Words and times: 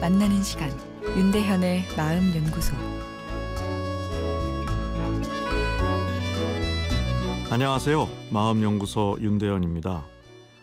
만나는 0.00 0.42
시간 0.42 0.70
윤대현의 1.16 1.84
마음 1.96 2.34
연구소 2.34 2.76
안녕하세요. 7.50 8.08
마음 8.30 8.62
연구소 8.62 9.16
윤대현입니다. 9.20 10.04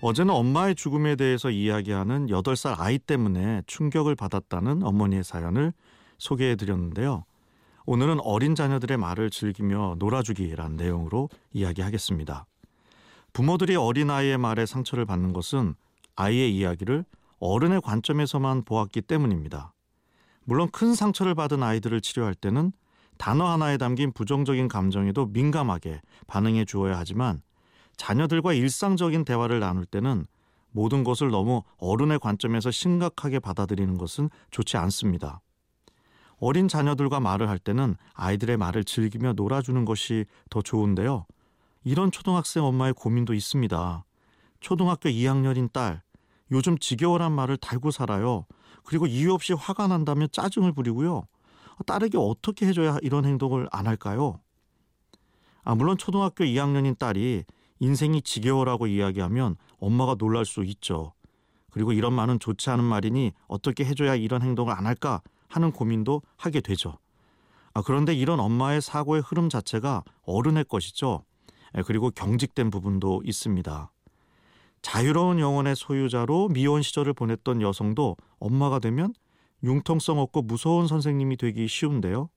어제는 0.00 0.32
엄마의 0.32 0.76
죽음에 0.76 1.16
대해서 1.16 1.50
이야기하는 1.50 2.28
8살 2.28 2.78
아이 2.78 2.98
때문에 2.98 3.62
충격을 3.66 4.14
받았다는 4.14 4.84
어머니의 4.84 5.24
사연을 5.24 5.72
소개해 6.18 6.54
드렸는데요. 6.54 7.24
오늘은 7.84 8.20
어린 8.20 8.54
자녀들의 8.54 8.96
말을 8.96 9.30
즐기며 9.30 9.96
놀아주기란 9.98 10.76
내용으로 10.76 11.30
이야기하겠습니다. 11.52 12.46
부모들이 13.32 13.74
어린아이의 13.74 14.38
말에 14.38 14.66
상처를 14.66 15.04
받는 15.04 15.32
것은 15.32 15.74
아이의 16.14 16.56
이야기를 16.56 17.04
어른의 17.38 17.80
관점에서만 17.82 18.64
보았기 18.64 19.02
때문입니다. 19.02 19.72
물론 20.44 20.70
큰 20.70 20.94
상처를 20.94 21.34
받은 21.34 21.62
아이들을 21.62 22.00
치료할 22.00 22.34
때는 22.34 22.72
단어 23.18 23.46
하나에 23.46 23.76
담긴 23.78 24.12
부정적인 24.12 24.68
감정에도 24.68 25.26
민감하게 25.26 26.00
반응해 26.26 26.64
주어야 26.64 26.98
하지만 26.98 27.40
자녀들과 27.96 28.52
일상적인 28.52 29.24
대화를 29.24 29.60
나눌 29.60 29.86
때는 29.86 30.26
모든 30.70 31.04
것을 31.04 31.30
너무 31.30 31.62
어른의 31.78 32.18
관점에서 32.18 32.70
심각하게 32.70 33.38
받아들이는 33.38 33.96
것은 33.96 34.28
좋지 34.50 34.76
않습니다. 34.76 35.40
어린 36.38 36.68
자녀들과 36.68 37.18
말을 37.20 37.48
할 37.48 37.58
때는 37.58 37.96
아이들의 38.12 38.58
말을 38.58 38.84
즐기며 38.84 39.32
놀아주는 39.32 39.84
것이 39.86 40.26
더 40.50 40.60
좋은데요. 40.60 41.24
이런 41.82 42.10
초등학생 42.10 42.64
엄마의 42.64 42.92
고민도 42.92 43.32
있습니다. 43.32 44.04
초등학교 44.60 45.08
2학년인 45.08 45.72
딸, 45.72 46.02
요즘 46.50 46.78
지겨워란 46.78 47.32
말을 47.32 47.56
달고 47.56 47.90
살아요. 47.90 48.46
그리고 48.84 49.06
이유 49.06 49.32
없이 49.32 49.52
화가 49.52 49.88
난다면 49.88 50.28
짜증을 50.30 50.72
부리고요. 50.72 51.24
딸에게 51.86 52.16
어떻게 52.18 52.66
해줘야 52.66 52.98
이런 53.02 53.24
행동을 53.24 53.68
안 53.72 53.86
할까요? 53.86 54.40
아, 55.64 55.74
물론 55.74 55.98
초등학교 55.98 56.44
2학년인 56.44 56.98
딸이 56.98 57.44
인생이 57.80 58.22
지겨워라고 58.22 58.86
이야기하면 58.86 59.56
엄마가 59.78 60.14
놀랄 60.14 60.44
수 60.44 60.64
있죠. 60.64 61.12
그리고 61.70 61.92
이런 61.92 62.14
말은 62.14 62.38
좋지 62.38 62.70
않은 62.70 62.84
말이니 62.84 63.32
어떻게 63.48 63.84
해줘야 63.84 64.14
이런 64.14 64.40
행동을 64.42 64.72
안 64.72 64.86
할까 64.86 65.20
하는 65.48 65.72
고민도 65.72 66.22
하게 66.36 66.60
되죠. 66.60 66.98
아, 67.74 67.82
그런데 67.82 68.14
이런 68.14 68.40
엄마의 68.40 68.80
사고의 68.80 69.20
흐름 69.20 69.50
자체가 69.50 70.04
어른의 70.22 70.64
것이죠. 70.64 71.24
그리고 71.84 72.10
경직된 72.10 72.70
부분도 72.70 73.22
있습니다. 73.24 73.90
자유로운 74.86 75.40
영혼의 75.40 75.74
소유자로 75.74 76.50
미혼 76.50 76.80
시절을 76.80 77.12
보냈던 77.12 77.60
여성도 77.60 78.16
엄마가 78.38 78.78
되면 78.78 79.12
융통성 79.64 80.20
없고 80.20 80.42
무서운 80.42 80.86
선생님이 80.86 81.38
되기 81.38 81.66
쉬운데요. 81.66 82.30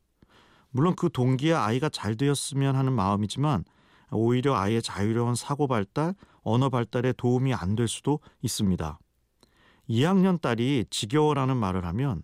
물론 0.72 0.95
그 0.95 1.11
동기에 1.11 1.53
아이가 1.53 1.89
잘 1.89 2.16
되었으면 2.16 2.75
하는 2.75 2.92
마음이지만 2.94 3.66
오히려 4.11 4.55
아이의 4.55 4.81
자유로운 4.81 5.36
사고 5.36 5.67
발달, 5.67 6.16
언어 6.42 6.70
발달에 6.70 7.14
도움이 7.14 7.53
안 7.53 7.75
될 7.75 7.88
수도 7.88 8.20
있습니다. 8.42 8.97
2학년 9.88 10.42
딸이 10.42 10.86
지겨워라는 10.89 11.55
말을 11.55 11.86
하면 11.86 12.23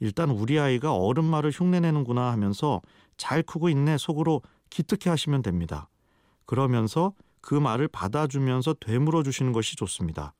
일단 0.00 0.30
우리 0.30 0.58
아이가 0.58 0.96
어른 0.96 1.22
말을 1.22 1.52
흉내내는구나 1.52 2.32
하면서 2.32 2.82
잘 3.16 3.44
크고 3.44 3.68
있네 3.68 3.98
속으로 3.98 4.42
기특해 4.68 5.10
하시면 5.10 5.42
됩니다. 5.42 5.88
그러면서 6.44 7.12
그 7.40 7.54
말을 7.54 7.88
받아주면서 7.88 8.74
되물어 8.80 9.22
주시는 9.22 9.52
것이 9.52 9.76
좋습니다. 9.76 10.34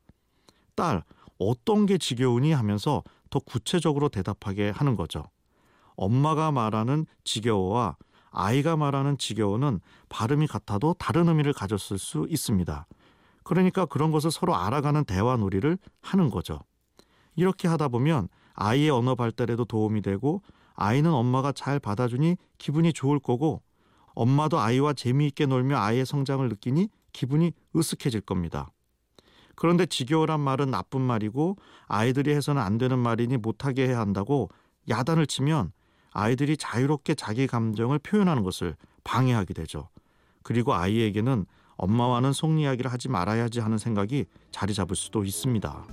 딸, 0.74 1.02
어떤 1.38 1.86
게 1.86 1.98
지겨우니 1.98 2.52
하면서 2.52 3.02
더 3.30 3.38
구체적으로 3.38 4.08
대답하게 4.08 4.70
하는 4.70 4.96
거죠. 4.96 5.24
엄마가 5.96 6.50
말하는 6.50 7.06
지겨워와 7.24 7.96
아이가 8.30 8.76
말하는 8.76 9.18
지겨워는 9.18 9.80
발음이 10.08 10.46
같아도 10.46 10.94
다른 10.94 11.28
의미를 11.28 11.52
가졌을 11.52 11.98
수 11.98 12.26
있습니다. 12.28 12.86
그러니까 13.42 13.86
그런 13.86 14.10
것을 14.10 14.30
서로 14.30 14.54
알아가는 14.54 15.04
대화 15.04 15.36
놀이를 15.36 15.78
하는 16.00 16.30
거죠. 16.30 16.60
이렇게 17.36 17.68
하다 17.68 17.88
보면 17.88 18.28
아이의 18.54 18.90
언어 18.90 19.14
발달에도 19.14 19.64
도움이 19.64 20.02
되고 20.02 20.42
아이는 20.74 21.12
엄마가 21.12 21.52
잘 21.52 21.78
받아주니 21.78 22.36
기분이 22.58 22.92
좋을 22.92 23.18
거고 23.18 23.62
엄마도 24.14 24.58
아이와 24.58 24.92
재미있게 24.92 25.46
놀며 25.46 25.78
아이의 25.78 26.06
성장을 26.06 26.48
느끼니 26.48 26.88
기분이 27.12 27.52
으쓱해질 27.74 28.24
겁니다. 28.24 28.70
그런데 29.56 29.84
지겨워란 29.84 30.40
말은 30.40 30.70
나쁜 30.70 31.02
말이고 31.02 31.56
아이들이 31.86 32.34
해서는 32.34 32.62
안 32.62 32.78
되는 32.78 32.98
말이니 32.98 33.36
못하게 33.36 33.88
해야 33.88 34.00
한다고 34.00 34.48
야단을 34.88 35.26
치면 35.26 35.72
아이들이 36.12 36.56
자유롭게 36.56 37.14
자기 37.14 37.46
감정을 37.46 37.98
표현하는 37.98 38.42
것을 38.42 38.74
방해하게 39.04 39.54
되죠. 39.54 39.88
그리고 40.42 40.74
아이에게는 40.74 41.46
엄마와는 41.76 42.32
속 42.32 42.58
이야기를 42.58 42.92
하지 42.92 43.08
말아야지 43.08 43.60
하는 43.60 43.78
생각이 43.78 44.26
자리 44.50 44.74
잡을 44.74 44.96
수도 44.96 45.24
있습니다. 45.24 45.86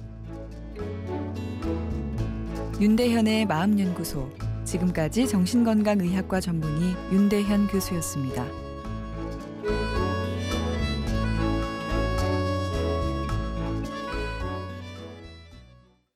윤대현의 2.79 3.45
마음연구소 3.47 4.29
지금까지 4.63 5.27
정신건강의학과 5.27 6.41
전문의 6.41 6.95
윤대현 7.11 7.67
교수였습니다. 7.67 8.66